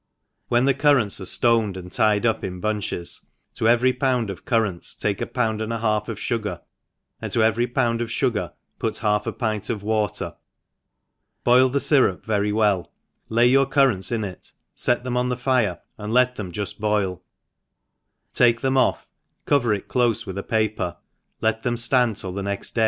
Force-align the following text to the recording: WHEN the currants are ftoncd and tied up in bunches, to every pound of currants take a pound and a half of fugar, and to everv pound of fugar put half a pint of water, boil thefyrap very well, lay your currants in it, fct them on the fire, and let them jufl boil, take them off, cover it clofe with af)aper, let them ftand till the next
WHEN 0.47 0.65
the 0.65 0.73
currants 0.73 1.21
are 1.21 1.25
ftoncd 1.25 1.77
and 1.77 1.91
tied 1.91 2.25
up 2.25 2.43
in 2.43 2.59
bunches, 2.59 3.21
to 3.53 3.67
every 3.67 3.93
pound 3.93 4.31
of 4.31 4.45
currants 4.45 4.95
take 4.95 5.21
a 5.21 5.27
pound 5.27 5.61
and 5.61 5.71
a 5.71 5.77
half 5.77 6.09
of 6.09 6.17
fugar, 6.17 6.61
and 7.21 7.31
to 7.31 7.37
everv 7.37 7.71
pound 7.75 8.01
of 8.01 8.07
fugar 8.09 8.51
put 8.79 8.97
half 8.97 9.27
a 9.27 9.31
pint 9.31 9.69
of 9.69 9.83
water, 9.83 10.35
boil 11.43 11.69
thefyrap 11.69 12.25
very 12.25 12.51
well, 12.51 12.91
lay 13.29 13.45
your 13.45 13.67
currants 13.67 14.11
in 14.11 14.23
it, 14.23 14.53
fct 14.75 15.03
them 15.03 15.15
on 15.15 15.29
the 15.29 15.37
fire, 15.37 15.79
and 15.99 16.11
let 16.11 16.33
them 16.33 16.51
jufl 16.51 16.79
boil, 16.79 17.21
take 18.33 18.61
them 18.61 18.77
off, 18.77 19.07
cover 19.45 19.71
it 19.71 19.87
clofe 19.87 20.25
with 20.25 20.35
af)aper, 20.35 20.97
let 21.41 21.61
them 21.61 21.75
ftand 21.75 22.19
till 22.19 22.31
the 22.31 22.41
next 22.41 22.79